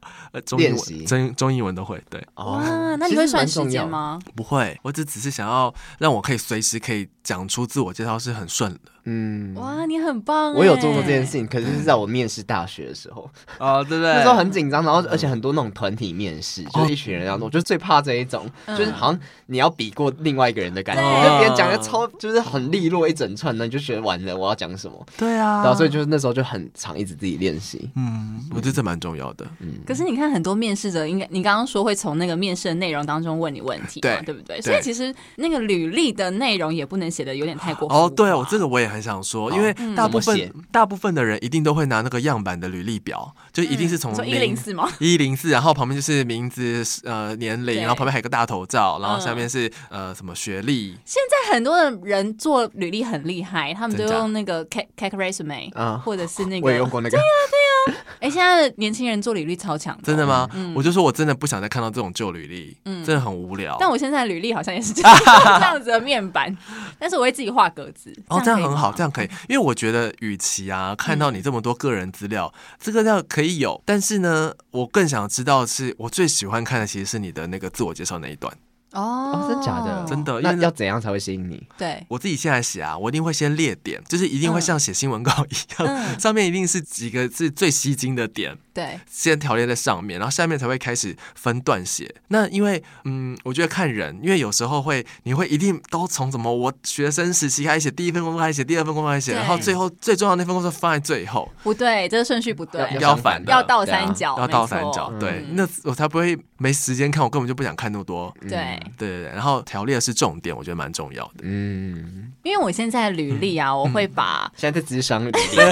[0.00, 2.02] 啊，中英文、中中英文都会。
[2.08, 2.62] 对，哦，
[2.98, 4.18] 那你会算时间吗？
[4.36, 8.91] 不会，我只只是想要让我可以随时可以讲出自我介绍是很顺的。
[9.04, 10.54] 嗯，哇，你很棒！
[10.54, 14.14] 我有做过这件事情，可是是在我面试大学的时候 哦，对不对？
[14.14, 25.06] 那时候很紧张，然后而且很多那种团体面试，就是一群人要弄，我就最怕这一种，就是好像你要比过另外一个人的感觉，就别人讲的超就是很利落一整串，那你就觉得完了，我要讲什么？
[25.16, 27.90] 对啊，然后所以就是那时候就很常一直自己练习。
[27.96, 29.44] 嗯，我觉得这蛮重要的。
[29.60, 34.60] 嗯，可是你看很多面试者，应该你刚刚说会从那个面试的内容当中问你问题，对对不对？
[34.60, 38.08] 所以其实那个履历的内容也不能写的有点太过哦。
[38.14, 39.72] 对，我这个我也很想说，因为。
[39.96, 44.88] 大部分、嗯、大部分的人一定都会拿那个样板的履历表，就一定是从一零四吗？
[45.00, 50.96] 一零四，然后旁边就是名字、呃年龄，然后旁边还有个大头照，然后下面是、嗯、呃什么学历。
[51.04, 57.16] 现在很多的人做履历很厉害，他们都用那个 Cake Cake Resume 嗯，或者是那个，我也用过那个。
[57.16, 57.71] 对呀对呀。
[58.20, 60.48] 哎，现在的年轻人做履历超强，真的吗？
[60.54, 63.76] 嗯，我就说我真的不想再看到这种旧履历，嗯，真的很无聊。
[63.80, 65.18] 但我现在的履历好像也是这样
[65.58, 66.56] 这样子的面板，
[66.98, 68.12] 但是我会自己画格子。
[68.28, 78.56] 哦，这样很好，这样可以，因为我觉得与其啊看到你这么多个人资料，这个要可以有，但是呢，我更想知道的是，我最喜欢看的其实是你的那个自我介绍那一段。
[78.92, 80.04] 哦，真假的？
[80.08, 80.40] 真的？
[80.40, 81.66] 那要怎样才会吸引你？
[81.78, 88.56] 对，我自己现在写啊，我一定会先列点，就是一定会像写新闻稿一样， 上面一定是几个是最吸睛的点。
[88.74, 92.14] 对，先条列在上面，然后下面才会开始分段写。
[92.28, 101.46] 那因为，嗯，我觉得看人，因为有时候会，你会一定都从怎么我学生时期开始写，第一份工作开始写，第二份工作开始写，然后最后最重要的那份工作放在最后。
[101.62, 105.12] 不对，这个顺序不对，要反的，要倒三角，要倒三角。
[105.20, 108.34] 对，那我才不会没时间看，我根本就不想看那么多。
[108.48, 109.30] 对，对对对。
[109.30, 111.42] 然后条列是重点，我觉得蛮重要的。
[111.42, 115.38] 嗯，因为我现在履历啊，我会把现在在咨商履历。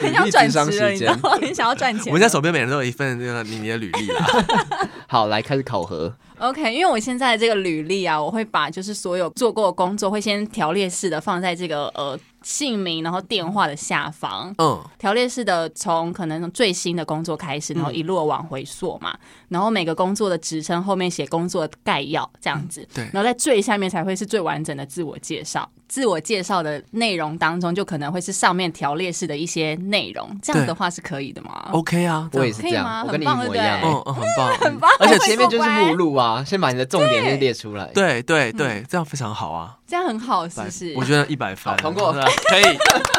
[0.00, 1.30] 很想转职了，你知道吗？
[1.40, 2.06] 很想要赚钱。
[2.06, 4.26] 我们家手边每人都有一份那个你你的履历啦。
[5.06, 6.12] 好，来开始考核。
[6.38, 12.18] OK，因为我现在这个履历啊，我会把就是所有做过的工作会先条列式的放在这个呃。
[12.42, 25.68] 姓名，然后电话的下方，嗯，条列式的从可能从最新的工作开始，然后一路往回溯嘛，嗯、然后每个工作的职称后面写工作概要这样子，嗯、对，然后在最下面才会是最完整的自我介绍。
[25.88, 39.78] 自我介绍的内容当中，就可能会是上面条列式的一些内容，这样的话是可以的吗？OK 啊，我也是这样，我跟你一模一样，嗯嗯，很棒， 很棒，而且前面就是目录啊，先把你的重点先列出来，对对对，这样非常好啊。
[39.90, 40.94] 这样很好，是不是？
[40.96, 41.76] 我觉得一百分。
[41.78, 42.12] 通过，
[42.48, 42.78] 可以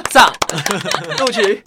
[0.09, 0.31] 上。
[1.19, 1.61] 录取。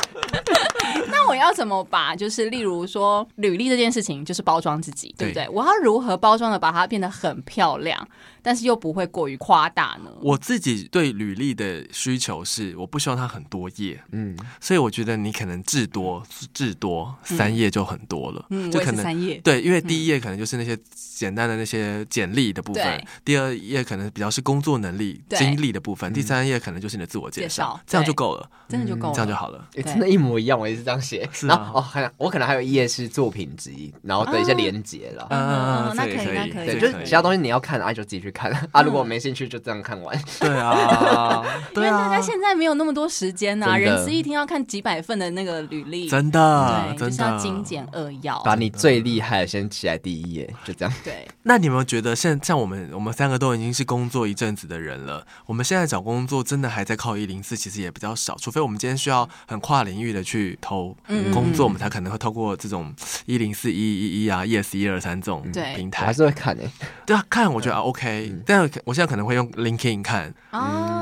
[1.09, 5.29] 那我要怎么把，就是例如说履历这件事情，就是包装自己，对。
[5.29, 5.49] 不对？
[5.51, 8.09] 我要如何包装的把它变得很漂亮，
[8.43, 10.11] 但是又不会过于夸大呢？
[10.23, 50.95] 我自己对履历的需求是，我不希望它很多页，嗯，所以我觉得你可能至多至多三页就很多了，嗯，就可能三页，对，因为第一页可能就是那些简单的那些简历的部分，第二页可能比较是工作能力、经历的部分，第三页可能就是你的自我介绍，这样就够了，真的就够了，这样就好了，真的，一模一样，我也是这样写，然后哦，还我可能还有一页是作品集，然后的一些连接了，嗯，那可以，那可以，对，就是其他东西你要看，啊，就自己去看啊，如果没兴趣就这样看完，对啊，因为大家现在没有那么多时间呐，人资一天要看几百份的那个履历，真的，对，就是要精简扼要，把你最厉害的先写在第一页，就这样。
[51.05, 60.97] 对，那你有没有觉得，现像我们我们三个都已经是工作一阵子的人了，我们现在找工作真的还在靠一零四，其实也比较少，除非我们今天需要很跨领域的去投
[61.33, 62.95] 工作，我们才可能会透过这种
[63.27, 65.43] 一零四一一一啊，Yes 一二三这种
[65.77, 66.71] 平台，还是会看诶。
[67.07, 70.35] 对啊，看我觉得 OK，但我现在可能会用 LinkedIn 看，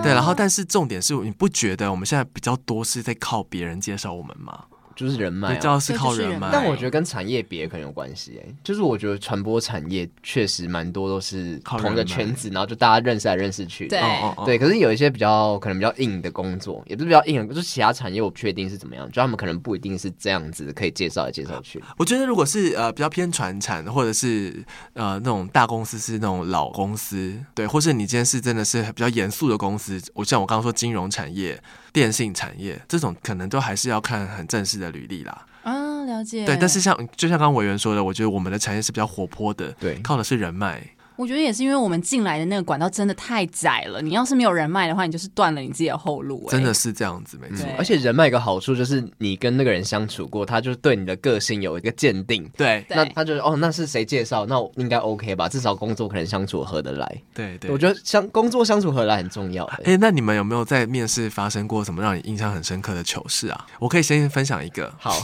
[0.03, 4.65] 对，然后但是重点是，你不觉得我们现在比较多是在靠别人介绍我们吗？
[4.97, 6.49] 就是人脉、啊，教是靠人脉。
[6.53, 13.89] 但我觉得跟产业别可能有关系、欸，就是我觉得传播产业确实蛮多都是同一个圈子，然后就大家认识来认识去。
[13.89, 14.01] 对
[14.45, 21.83] 对，可是有一些比较可能比较硬的工作，也不是比较硬，就是其他产业我不确定是怎么样，就他们可能不一定是这样子可以介绍来介绍去。
[21.97, 35.47] 我觉得如果是呃比较偏传产，或者是呃那种大公司是那种老公司，对，或是你今天是真的是比较严肃的公司，我像我刚刚说金融产业、电信产业这种，可能都还是要看很正式的履历啦。
[35.63, 36.45] 啊，了解。
[36.45, 40.83] 对，但是像就像刚刚委员说的，我觉得我们的产业是比较活泼的，对，靠的是人脉。
[41.17, 46.47] 我觉得也是因为我们进来的那个管道真的太窄了，你要是没有人脉的话，你就是断了你自己的后路。
[46.51, 47.67] 真的是这样子，没错。
[47.79, 52.49] 而且人脉一个好处就是，你跟那个人相处过，他就对你的个性有一个鉴定。
[52.57, 54.47] 对，那他就哦，那是谁介绍？
[54.47, 55.49] 那应该 OK 吧？
[55.49, 57.23] 至少工作可能相处合得来。
[57.35, 59.65] 对对，我觉得相工作相处合得来很重要。
[59.85, 63.67] 哎，那你们有没有在面试发生过什么让你印象很深刻的糗事啊？
[63.79, 64.93] 我可以先分享一个。
[64.99, 65.15] 好，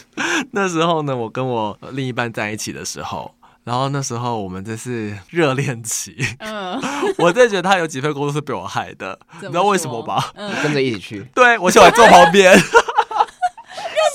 [0.52, 3.34] 那时候呢，我跟我另一半在一起的时候。
[3.64, 6.80] 然后那时候我们这是热恋期，嗯，
[7.18, 10.30] 我真的觉得他有几份工作是被我害的，你知道为什么吧？
[10.34, 12.56] 嗯，跟着一起去， 对，我喜欢坐旁边。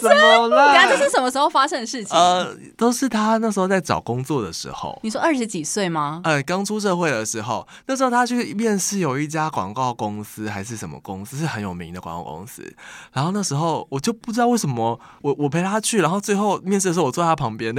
[0.01, 0.67] 什么了？
[0.67, 2.17] 等下这是什么时候发生的事情？
[2.17, 4.97] 呃，都是他那时候在找工作的时候。
[5.03, 6.21] 你说二十几岁吗？
[6.23, 12.73] 呃，刚出社会的时候，那时候他去面试有一家广告公司还是什么公司，是很有名的广告公司。
[13.11, 17.75] 然后那时候我就不知道为什么，我我陪他去，然后最后面试的时候我坐在他旁边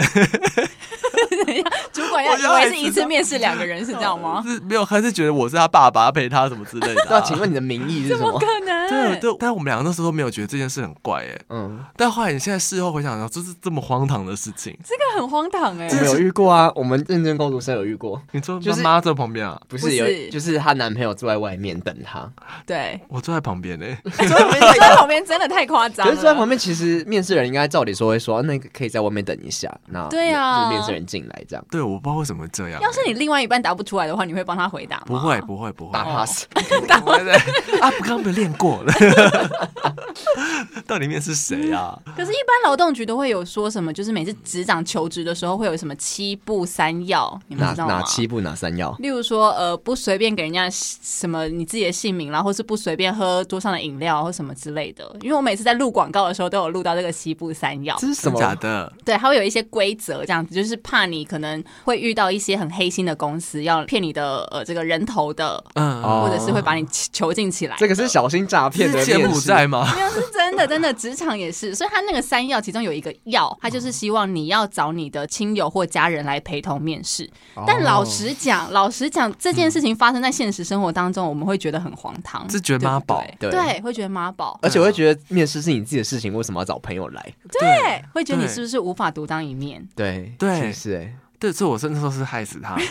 [1.55, 1.71] 呢。
[1.93, 4.43] 主管要以为是一次面试两个人是这样吗？
[4.47, 7.07] 是没有，还是觉得我是他爸爸陪他什么之类的、啊？
[7.11, 8.25] 那请问你的名义是什么？
[8.25, 8.89] 怎么可能？
[8.91, 11.39] 对对，但我们两个那时候都没有觉得这件事很怪哎。
[11.51, 15.89] 嗯，但后来你现在事后回想到，这是这么荒唐的事情，这个很荒唐哎。
[15.89, 18.21] 我们有遇过啊，我们认真工读生有遇过。
[18.33, 19.61] 你说就是妈在旁边啊？
[19.69, 22.29] 不是有，就是她男朋友坐在外面等她。
[22.67, 23.87] 对，我坐在旁边呢。
[24.05, 26.11] 坐在旁边真的太夸张了。
[26.11, 29.73] 可是坐在旁边，其实面试人应该照理说会说，那个可以在外面等一下。
[29.87, 31.65] 那对啊，就是面试人进来这样。
[31.71, 32.81] 对，我不知道为什么这样。
[32.81, 35.05] 要是你另外一半答不出来的话，你会帮他回答吗？
[35.07, 35.93] 不会，不会，不会。
[35.93, 36.47] 打 pass。
[36.53, 37.33] 不会的
[37.81, 38.93] 啊，不刚没有练过了。
[40.87, 41.99] 到底面是谁啊？
[42.17, 47.99] 可是，一般劳动局都会有说什么，就是每次职长求职的时候会有什么七步三要，你们知道吗？
[47.99, 48.93] 哪七步哪三要？
[48.99, 55.09] 例如说，呃，不随便给人家什么你自己的姓名，然后或是不随便喝桌上的饮料或什么之类的。
[55.23, 58.39] 因为我每次在录广告的时候都有录到这个七步三要，这是什么？
[58.39, 58.93] 假的？
[59.05, 67.77] 对，它会有一些规则，这样子就是怕你可能会遇到一些很黑心的公司，要骗你的呃这个人头的，嗯，或者是会把你囚禁起来。
[67.79, 69.89] 这个是小心诈骗的柬埔寨吗？
[69.95, 71.73] 没有，是真的，真的职场也是。
[71.73, 77.31] 所以他那个三要，其中有一个要，他就是希望你要找你的亲友或家人来陪同面试。
[77.65, 87.35] 但老实讲，老实讲，这件事情发生在现实生活当中，我们会觉得很荒唐，是觉得妈宝，对，对，会觉得妈宝，而且会觉得面试是你自己的事情，为什么要找朋友来？
[87.53, 89.87] 对，会觉得你是不是无法独当一面？
[89.95, 91.15] 对，对，是哎。
[91.41, 92.77] 对，这我真的都是害死他。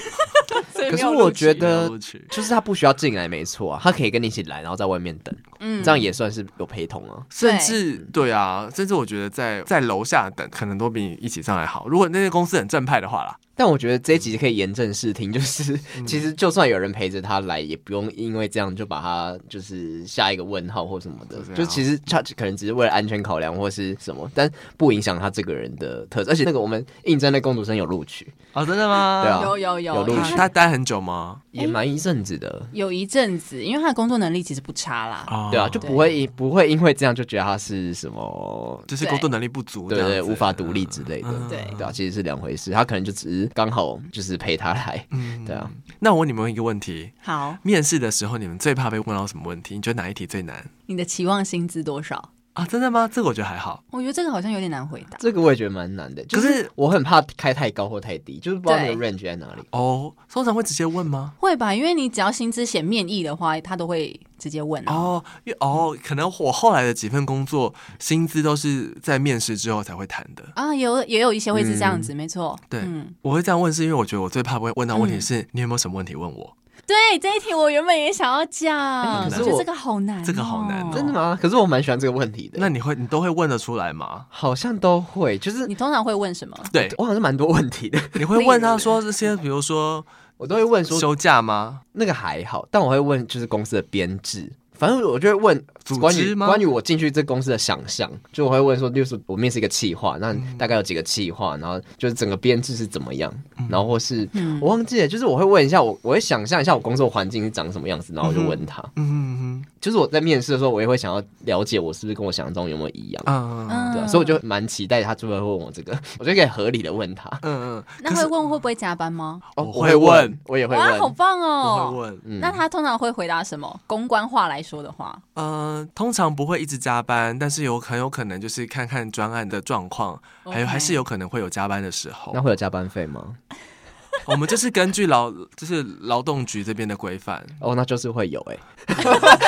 [0.89, 1.87] 可是我觉得，
[2.31, 7.21] 就是他不需要进来，没错啊，他可以跟你一起来，然后在外面等，嗯，这样也算是有陪同啊。
[7.29, 11.87] 甚至对啊，甚至我觉得在在楼下等，可能都比你一起上来好。
[11.87, 13.37] 如果那些公司很正派的话啦。
[13.59, 21.41] 但我觉得这一集可以严正视听，就是其实就算有人陪着他来，也不用因为这样就把他就是下一个问号或什么的。
[21.53, 26.29] 就其实他可能只是为了安全考量或是什么，但不影响他这个人的特质。
[26.29, 29.23] 而且那个我们应征的工读生有录取哦，真的吗？
[29.25, 30.33] 对啊，有有有有录取。
[30.37, 31.41] 他待很久吗？
[31.51, 35.49] 也蛮一阵子的，有一阵子，因为他的工作能力其实不差啦。
[35.51, 41.29] 对啊，就不会不会因为这样就觉得他是什么，就是工作能力不足，对对，无法独立之类的。
[41.49, 42.71] 对对啊，其实是两回事。
[42.71, 44.39] 他可能就只是刚好就是。
[44.39, 45.69] 陪他来，嗯，对啊。
[45.99, 49.75] 那我问你们一个问题，好，面试的时候你们最怕被问到什么问题？
[49.75, 50.65] 你觉得哪一题最难？
[50.85, 52.67] 你的期望薪资多少啊？
[52.69, 53.09] 真的吗？
[53.11, 53.83] 这个我觉得还好。
[53.91, 55.17] 我觉得这个好像有点难回答。
[55.19, 59.61] 这个我也觉得蛮难的，就是我很怕开太高或太低，就是不知道那个 range 在哪里。
[59.71, 61.33] 哦，通常会直接问吗？
[61.39, 64.19] 会吧，因为你只要薪资写面议的话，他都会。
[64.39, 72.57] 直接问哦，因为哦，可能我后来的几份工作薪资都是在面试之后才会谈的啊，有也有一些会是这样子，没错。
[72.69, 72.81] 对，
[73.21, 76.55] 我会这样问，是因为我觉得我最怕不会问到问题是，你有没有什么问题问我？
[76.89, 81.37] 对，这一题我原本也想要讲，可是这个好难，这个好难，真的吗？
[81.39, 82.57] 可是我蛮喜欢这个问题的。
[82.59, 84.25] 那你会，你都会问得出来吗？
[84.27, 86.57] 好像都会，就是你通常会问什么？
[86.73, 88.01] 对，我好像蛮多问题的。
[88.17, 90.03] 你会问他说这些，比如说
[90.37, 91.81] 我都会问说休假吗？
[91.91, 94.51] 那个还好，但我会问就是公司的编制。
[94.79, 95.65] 反正我就会问
[95.99, 103.31] 关于关于我进去这公司的想象，就我会问说，就是我面试一个企划，那大概有几个企划，然后就是整个编制是怎么样，
[103.69, 104.27] 然后或是
[104.61, 117.83] 我忘记了，就是我会问一下我，我会想象一下我工作环境是长什么样子，然后我就问他，嗯嗯，就是我在面试的时候，我也会想要了解我是不是跟我想象中有没有一样，嗯嗯，对，所以我就蛮期待他最后会问我这个， 我就可以合理的问他，嗯嗯。
[118.01, 119.41] 那会问会不会加班吗？
[119.55, 122.39] 我会问，我也会问，好棒哦，我会问。
[122.39, 123.79] 那他通常会回答什么？
[123.87, 132.31] 公关话来说的话，嗯，通常不会一直加班，但是有很有可能就是看看专案的状况，还有还是有可能会有加班的时候。
[132.33, 133.35] 那会有加班费吗？
[134.25, 138.95] 我们就是根据劳，就是劳动局这边的规范哦，那就是会有哎、欸，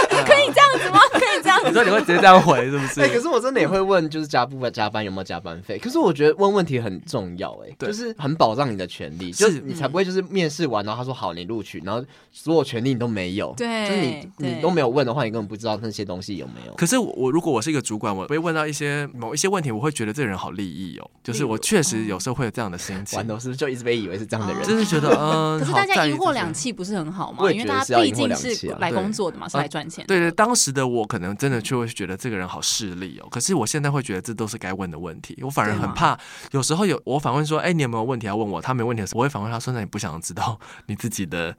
[0.23, 0.99] 可以这样子吗？
[1.11, 1.67] 可以这样子？
[1.67, 3.01] 你说你会直接这样回是不是？
[3.01, 5.77] 哎、欸，可是我真的也会问，就是加不加班有没有加班费？
[5.77, 16.73] 可是我觉得问问题很重要哎、就是很保障你的权利，就是你才不会就是面试完然后他说好你录取，然后所有权利你都没有，对，就是你你都没有问的话，你根本不知道那些东西有没有。
[16.73, 24.63] 可是我如果我是一个主管，我被问到一些某一些问题，我会觉得这个人好利益哦，就是我确实有时候会有这样的心情，完了是不是就一直被以为是这样的人？
[24.63, 25.59] 就是觉得嗯。
[25.59, 27.51] 可是大家一货两气不是很好吗？
[27.51, 30.05] 因为大家毕竟是来工作的嘛，是来赚钱。
[30.11, 33.27] 对对，当时的我可能真的就会觉得这个人好势利哦。
[33.29, 35.37] 可是我现在会觉得这都是该问的问题。
[35.41, 36.17] 我反而很怕，
[36.51, 41.55] 有时候有我反问说：“哎，你有没有问题要问我？”他没问题的时候，我会反问他说：“那你不想知道 你自己的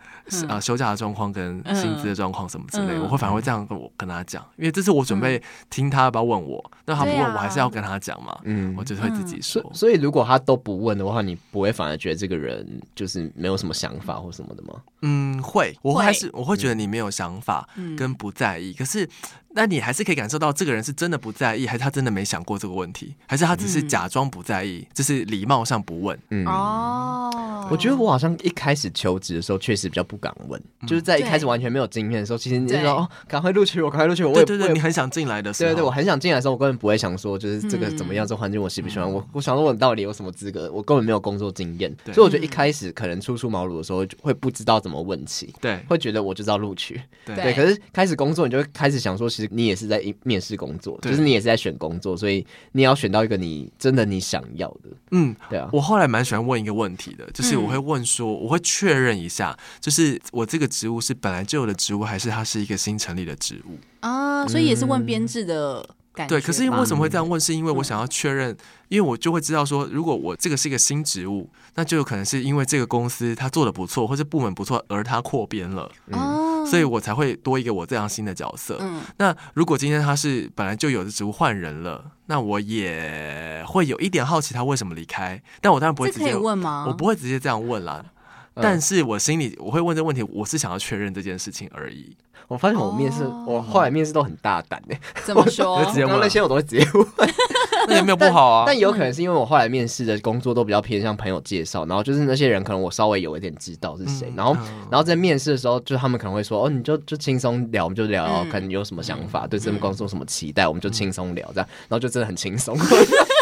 [0.48, 6.62] 啊休假的状况跟薪资的状况什么之类？”我会反而会这样跟我跟他讲，因为这是我准备听他要不要问我。
[6.84, 8.36] 那他不问我还是要跟他讲嘛？
[8.44, 9.62] 嗯，我就会自己说。
[9.72, 14.80] 所以如果他都不问的话，你不会反而觉得这个人就是没有什么想法或什么的吗？
[15.02, 19.08] 嗯，会，我还是我会觉得你没有想法跟不在意，可是。
[19.54, 26.18] 那你还是可以感受到这个人是真的不在意，还是他真的没想过这个问题，还是他只是假装不在意，就是礼貌上不问。
[26.30, 34.32] 嗯哦，我觉得我好像一开始求职的时候确实比较不敢问，就是在一开始完全没有经验的时候，其实你就说哦，赶快录取我，赶快录取我。
[34.32, 39.10] 对对对，你很想进来的时候，对对，我很想进来的时候，我根本不会想说就是这个怎么样，这环境我喜不喜欢。
[39.10, 40.70] 我我想说我到底有什么资格？
[40.72, 47.52] 我根本没有工作经验，所以我觉得一开始可能初出茅庐的时候会不知道怎么问起，对，会觉得我就知道录取，对。
[47.52, 50.02] 可是开始工作，你就会开始想说，其实你也是在。
[50.24, 54.90] 面试工作，就是你也是在选工作，所以你要选到一个你真的你想要的。
[55.12, 55.68] 嗯，对啊。
[55.72, 64.46] 我后来蛮喜欢问一个问题的，就是我会问说，我会确认一下，就是我这个职务是本来就有的职务，还是它是一个新成立的职务啊？
[64.46, 66.34] 所以也是问编制的感觉。
[66.34, 67.40] 对，可是因为为什么会这样问？
[67.40, 68.56] 是因为我想要确认，
[68.88, 75.90] 因为我就会知道说，如果我这个是一个新职务，那就有可能是因为这个公司它做的不错，或者部门不错，而它扩编了。
[76.08, 76.52] 嗯。
[76.64, 78.78] 所以我才会多一个我这样新的角色。
[78.80, 85.42] 嗯，那如果今天他是本来就有的职务换人了，那我也会有一点好奇他为什么离开。
[85.60, 86.84] 但我当然不会直接问吗？
[86.86, 88.06] 我不会直接这样问啦。
[88.54, 92.16] 但是我心里我会问这个问题，我是想要确认这件事情而已。
[92.48, 95.00] 我发现我面试，我后来面试都很大胆诶。
[95.24, 95.82] 怎么说？
[95.94, 97.06] 刚刚那些我都会直接问。
[97.88, 98.64] 那也没有不好啊。
[98.66, 104.54] 但有可能是因为我后来面试的工作都比较偏向朋友介绍，然后就是那些人可能我稍微有一点知道是谁，然后
[104.90, 112.76] 然后在面试的时候，就他们可能会说：“哦，你就就轻松聊，我们就聊聊，可能有什么想法，对这份工作有什么期待，我们就轻松聊这样。”然后就真的很轻松。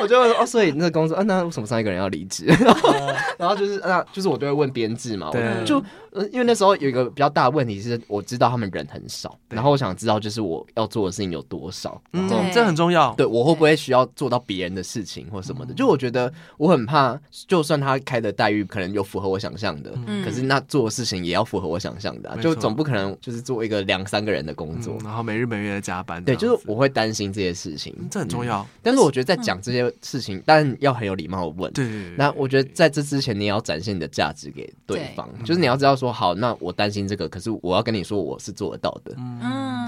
[0.00, 2.44] 我就哦，所以那个工作，啊，那为什么上一个人要离职？
[3.38, 5.82] 然后就是，那就是我就会问编制嘛，我就。
[6.26, 13.14] 因为那时候有一个比较大的问题是，我知道他们人很少，然后我想知道就是我要做的事情有多少，嗯，这很重要。
[13.14, 15.74] 对，我会不会需要做到别人的事情或什么的？
[15.74, 19.92] 就我觉得我很怕，就算他开的待遇可能有符合我想象的，
[20.24, 26.22] 可是那做的事情也要符合我想象的，就总不可能就是做一个两三个人的工作，然后每日每月的加班。
[26.24, 28.66] 对，就是我会担心这些事情，这很重要。
[28.82, 31.72] 但是我觉得在讲这些事情，但要很有礼貌的问。
[31.72, 36.88] 对，那我觉得在这之前，你也要展现你的价值给对方，就是你要知道说，好，那我担。
[36.88, 39.14] 担心这个，可是我要跟你说，我是做得到的。
[39.18, 39.38] 嗯，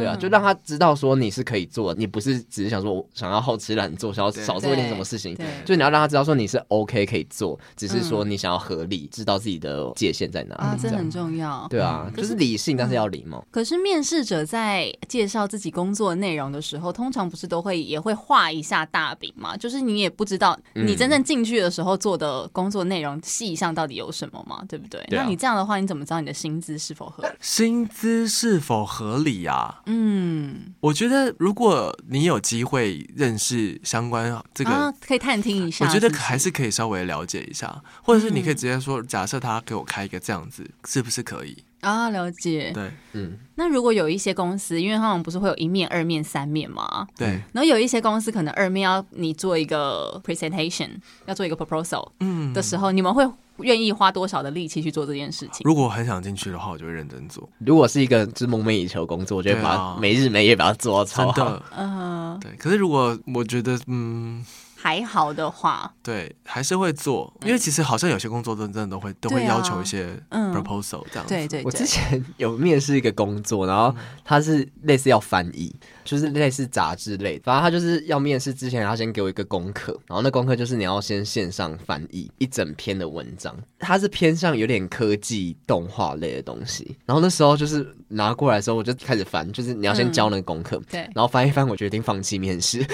[0.01, 5.35] 对啊，就让他知道说你是可以做，你不是只是想说我想要好吃懒做，想要少做一点什么事情。
[5.35, 10.61] 对，就你要让他知道说你是 OK 可以做，只是说你想要合理，知道自己的界限在哪里。
[10.61, 11.67] 啊，这很重要。
[11.69, 13.45] 对啊，就是理性，但是要礼貌。
[13.51, 19.57] 可是面试者在介绍自己工作内容的时候，通常不是都会也会画一下大饼嘛？
[19.57, 24.63] 就是你也不知道你真正进去的时候做的工作内容细项到底有什么嘛？
[24.69, 25.05] 对不对？
[25.11, 26.95] 那你这样的话，你怎么知道你的薪资是？
[26.95, 27.31] 否合理？
[27.41, 29.81] 薪资是否合理啊？
[29.93, 41.65] 嗯，我觉得如果你有机会认识相关这个，啊、可以探听一下，我觉得还是可以稍微了解一下，或者是你可以直接说，假设他给我开一个这样子，是不是可以？
[41.81, 42.71] 啊，了解。
[42.75, 43.39] 对，嗯。
[43.55, 47.07] 那如果有一些公司，因为他们不是会有一面、二面、三面嘛？
[47.17, 47.29] 对。
[47.53, 50.91] 然后有一些公司可能二面要你做一个 presentation，
[51.27, 55.61] 要做一个 proposal，嗯，的时候，嗯、你们会愿意花多少的力气去做这件事情？
[55.65, 57.49] 如果很想进去的话，我就会认真做。
[57.59, 61.33] 如果是一个就是梦寐以求工作，我就会把每日每夜把它做到超好。
[61.33, 62.53] 真的，嗯，对。
[62.57, 64.45] 可是如果我觉得，嗯。
[64.83, 71.29] 还好的话，对，还是会做，因为其实好像有些工作都真的都会都会要求一些 proposal 这样子。
[71.29, 75.71] 对对，我之前有面试一个工作，然后他是类似要翻译，
[76.05, 86.97] 就是类似杂志类，反正他就是要面试之前，他先给我一个功课，然后那功课就是你要先线上翻译一整篇的文章，它是偏向有点科技动画类的东西。
[87.07, 92.85] 然后那时候就是拿过来的时候，我就开始翻，就是你要先交那个功课，对，然后翻一翻，我决定放弃面试。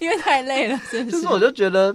[0.00, 1.16] 因为太累了，是不是？
[1.16, 1.94] 就是我就觉得，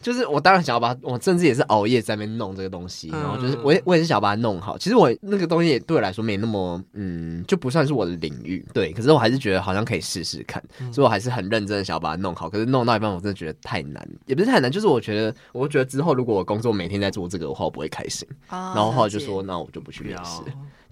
[0.00, 4.78] 就是我当然想要把我甚至也是熬夜在那边弄这个东西，然后就是我也我也是想要把它弄好。
[4.78, 8.92] 其实我那个东西也对我来说没那么嗯，就不算是我的领域，对。
[8.92, 10.62] 可是我还是觉得好像可以试试看，
[10.92, 12.48] 所以我还是很认真的想要把它弄好。
[12.48, 18.26] 可是弄到一半，我真的觉得太难，也不是太难，就是我觉得，我觉得之后如果我工作每天在做这个的话，我不会开心。
[18.48, 20.40] 然后后来就说，那我就不去面试。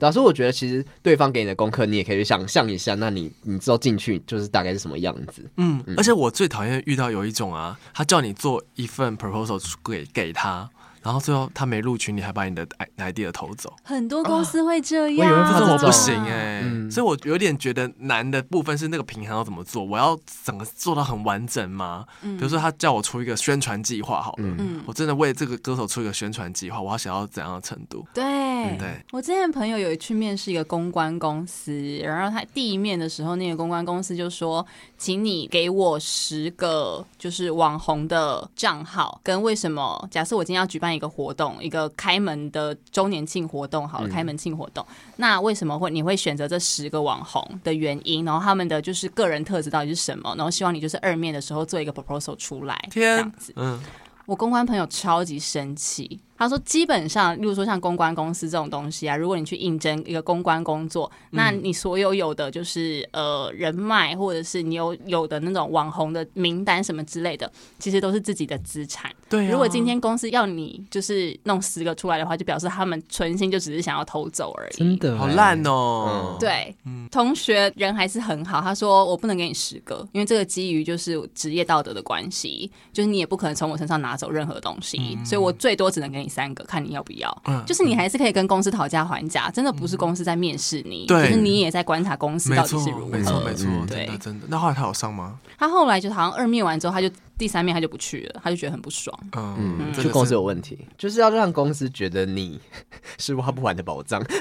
[0.05, 5.43] 老师，我觉得其实对方给你的功课，你也可以去想象一下，那你你知道进去就是大概是什么样子。
[5.57, 10.69] 嗯，嗯，而且我最讨厌遇到有一种啊，他叫你做一份 proposal 给给他。
[11.05, 13.71] 然后最后他没录取你，还把你的 idea 偷走。
[13.83, 19.85] 很多公司会这样，我以为这种不行哎，嗯、所以我有点觉得难的部分是那个平衡要怎么做。
[19.85, 22.07] 我要整个做到很完整吗？
[22.23, 28.03] 嗯、比如说他叫我出一个宣传计划，好了，嗯、我真的为这个歌手出一个宣传计划，我要想要怎样的程度？
[28.15, 29.05] 对，嗯、对。
[29.13, 40.09] 我之前朋友有去面试一个公关公司，然后他第一面的时候，那个公关公司就说，请你给我十个就是网红的账号，跟为什么？
[40.11, 40.94] 假设我今天要举办。
[40.95, 44.85] 一个活动，一个开门的周年庆活动，好了，开门庆活动。
[44.89, 48.25] 嗯、那为什么会你会选择这十个网红的原因？
[48.25, 50.35] 然后他们的就是个人特质到底是什么？
[50.37, 53.53] 然后希望你就是二面的时候做一个 proposal 出来，这样子。
[53.57, 53.81] 嗯，
[54.27, 56.21] 我公关朋友超级生气。
[56.37, 69.09] 他说：“基本上，例如说像公关公司这种东西啊，如果你去应征一个公关工作，那你所有有的就是呃人脉，或者是你有有的那种网红的名单什么之类的，其实都是自己的资产。
[69.31, 74.77] 对、啊，如果今天公司要你就是弄十个出来的话，就表示他们存心就只是想要偷走而已。
[74.77, 76.37] 真的好烂哦。
[76.41, 78.61] 对，嗯、同学人还是很好。
[78.61, 87.43] 他说我不能给你十个，因为这个基于就是职业道德的关系，就是你也不可能从我身上拿走任何东西，嗯、所以我最多只能给你。”三个，看你要不要。
[87.47, 93.07] 嗯，就是你还是可以跟公司讨价还价，真的不是公司在面试你，就是你也在观察公司到底是如何。
[93.07, 94.47] 没错，没错，对，真的。
[94.49, 95.39] 那后来他有上吗？
[95.59, 99.19] 他后来就好像二面完之后，他就第三面他就不去了，他就觉得很不爽。
[99.33, 102.61] 嗯，就公司有问题，就是要让公司觉得你
[103.19, 104.25] 是挖不完的宝藏。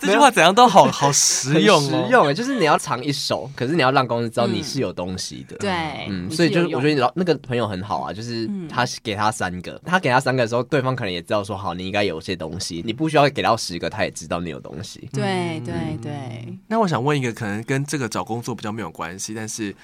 [0.00, 5.56] 这句话怎样都好好实用哦，实用哎，就是你要藏一手，可是你要让公司知道你是有东西的。
[5.58, 5.70] 对，
[6.08, 15.06] 嗯，所以就是我觉得老那个朋友很好啊，就是他给他三个，他给他三个的时候，对方可能也知道说，好，你应该有些东西，你不需要给到十个，他也知道你有东西。
[15.12, 16.58] 对对对。
[16.66, 19.74] 那我想问一个，可能跟这个找工作比较没有关系，但是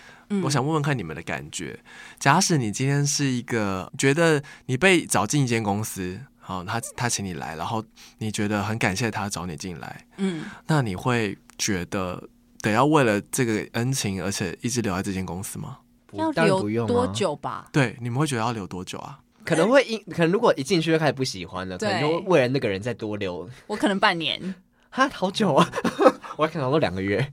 [0.43, 1.79] 我想问问看你们的感觉。
[2.19, 6.21] 假使你今天是一个觉得你被找进一间公司。
[6.39, 7.85] 好，他他请你来，然后
[8.19, 12.23] 你觉得很感谢他找你进来，嗯，那你会觉得
[12.61, 15.79] 得要为了这个恩情，而且一直留在这间公司吗？
[16.13, 17.69] 要留多久吧？
[17.73, 19.19] 对，你们会觉得要留多久啊？
[19.45, 23.51] 可能会一，可能如果一进去就开始不喜欢了，可能就为了那个人再多留。
[23.67, 24.55] 我可能半年，
[24.91, 25.69] 哈，好久啊！
[26.39, 27.33] 我还看到都两个月，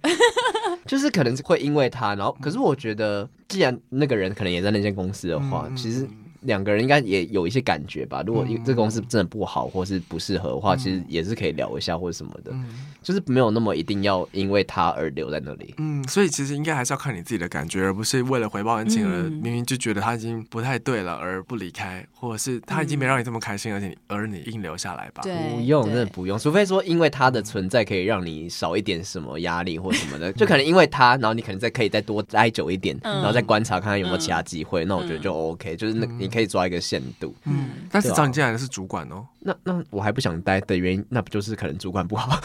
[0.86, 6.08] 就是可能会因为他，然后可是我觉得，既然那个人可能也在那间公司的话，嗯、其实。
[6.44, 8.24] 两个人应该也有一些感觉吧。
[8.26, 12.54] 如果这个公司真的不好，或是不适合的话，其实也是可以聊一下或者什么的。
[13.02, 15.76] 就是没有那么一定要因为他而留在那里。
[15.78, 25.22] 嗯，所以其实应该还是要看你自己的感觉，而不是为了回报恩情而明明就觉得他已经不太对了而不离开，或者是他已经没让你这么开心，而且你而你硬留下来吧。
[25.24, 26.40] 不用，真的不用。
[26.40, 34.86] 除非说因为他的存在可以让你少一点什么压力或什么的，就可能因为他，然后你可能再可以再多待久一点，然后再观察看看有没有其他机会。
[34.86, 37.36] 那我觉得就 OK，就是那你可以抓一个限度。
[37.46, 39.26] 嗯，但是找你进来的是主管哦。
[39.40, 42.40] 那那我还不想待的原因，那不就是可能主管不好？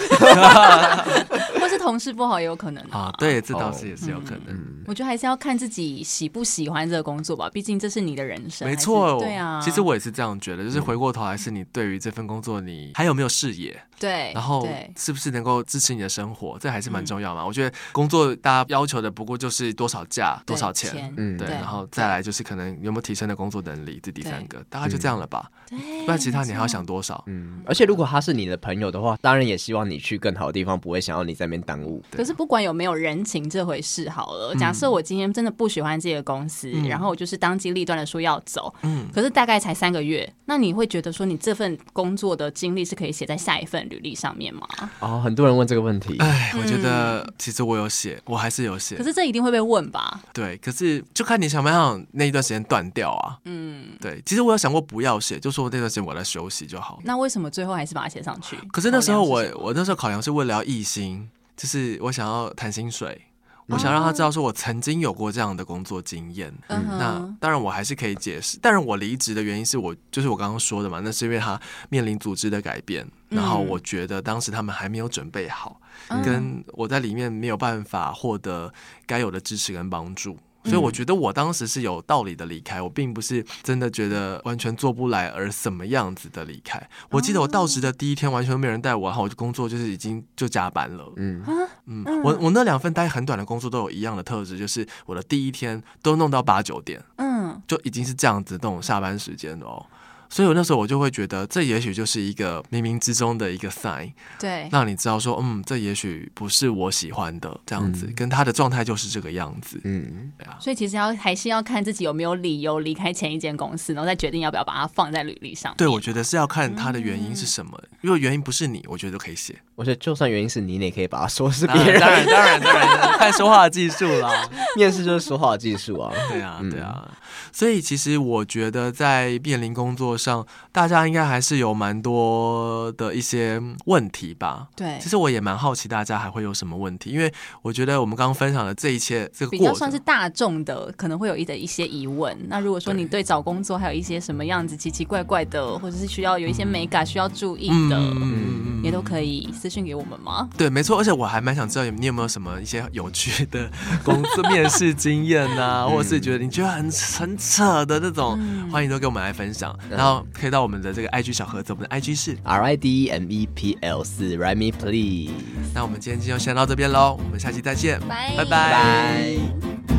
[1.60, 4.56] 或是同事不好也有可能啊，对，这倒是也是有可能。
[4.86, 8.68] 我觉得还是要看自己喜不喜欢这个工作吧，毕竟这是你的人生。
[8.68, 9.60] 没错，对啊。
[9.62, 13.80] 其实我也是这样觉得，就是回过头来是你对于这份工作，你还有没有视野？
[13.98, 16.56] 对，然后是不是能够支持你的生活？
[16.60, 17.44] 这还是蛮重要嘛。
[17.44, 21.48] 我觉得工作大家要求的不过就是多少价、多少钱，嗯，对。
[21.48, 25.50] 然后再来就是可能有没有提升的工作能力，这第三个大概就这样了吧。
[25.70, 27.22] 不然其他你还要想多少？
[27.26, 32.02] 嗯，而且如果他是你的朋友的话，当然也希望你去更好的地方，不会想要你在那边耽误。
[32.10, 44.66] 可是不管有没有人情这回事，好了，假设我今天真的不喜欢这个公司，嗯、然后我就是当机立断的说要走，嗯，可是大概才三个月，那你会觉得说你这份工作的经历是可以写在下一份履历上面吗？
[45.00, 50.20] 哦，很多人问这个问题，哎，我觉得其实我有写，我还是有写，可是这一定会被问吧？
[50.32, 57.00] 对，可是就看你想不想那一段时间断掉啊，嗯，对，其实我有想过不要写，就说那段时间我来休息就好。
[57.04, 58.56] 那为什么最后还是把它写上去？
[58.72, 63.22] 可是那时候我我那时候考量是为了要一心，就是我想要谈薪水。
[63.68, 66.52] 我想让他知道，说我曾经有过这样的工作经验。
[66.68, 68.58] 嗯，那当然我还是可以解释。
[68.62, 75.80] 但是我离职的原因是我，就是我刚刚说的嘛，那是因为他面临组织的改变，然后我觉得当时他们还没有准备好，
[76.24, 78.72] 跟我在里面没有办法获得
[79.06, 80.38] 该有的支持跟帮助。
[80.68, 86.80] 所以我觉得我当时是有道理的离开，我并不是真的觉得完全做不来而什么样子的离开。
[87.10, 91.12] 我记得我到职的第一天，完全都没有人带我，然后我就工作就是已经就加班了。
[91.16, 91.42] 嗯
[91.86, 99.86] 嗯，我我那两份待很短的工作都有一样的特质，就是我的第一天都弄到八九点，嗯，就已经是这样子那种下班时间了哦。
[100.30, 110.56] 所以，我那时候我就会觉得，这也许就是一个冥冥之中的一个 sign，对，让你知道说，嗯，这也许不是我喜欢的这样子，嗯、跟他的状态就是这个样子，嗯，对啊。
[110.60, 115.74] 所以其实要还是要看自己有没有理由离开前一间公司，然后再决定要不要把它放在履历上。
[115.76, 117.78] 对，我觉得是要看他的原因是什么。
[117.82, 119.56] 嗯、如果原因不是你，我觉得都可以写。
[119.74, 122.00] 我觉得就算原因是你，你也可以把它说是别人。
[122.00, 124.48] 当然，当然，当然，看说话的技术啦。
[124.76, 126.12] 面试就是说话的技术啊。
[126.28, 127.08] 对啊，对啊。
[127.52, 130.98] 所以其实我觉得在面临工作上，大家。
[131.08, 134.66] 应该还是有蛮多的一些问题吧？
[134.76, 142.36] 对，其实我也蛮好奇大家还会有什么问题，因为我觉得我们刚刚分享的这一切，这个比较算是大众的，可能会有一的一些疑问。
[142.48, 150.48] 那如果说你对找工作还有一些什么样子奇奇怪怪的，或者是需要有一些美感需要注意的，嗯、也都可以私信给我们吗？
[150.58, 150.98] 对，没错。
[150.98, 153.70] 而且我还蛮想知道你有没有什么一些有趣的
[154.04, 159.74] 工作面试经验啊， 或者是觉得你觉得很很扯的那种，嗯、欢迎都给我们来分享。
[159.88, 160.92] 然后可以到我们的。
[160.92, 165.30] 这个 IG 小盒子，我们的 IG 是 R I D E M E P L 四 me please。
[165.74, 169.97] 那我们今天就先到这边喽，我们下期再见，拜拜拜。